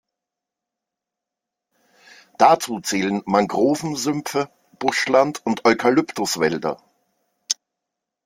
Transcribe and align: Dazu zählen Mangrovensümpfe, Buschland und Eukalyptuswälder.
Dazu 2.39 2.79
zählen 2.79 3.21
Mangrovensümpfe, 3.25 4.49
Buschland 4.79 5.45
und 5.45 5.63
Eukalyptuswälder. 5.63 6.81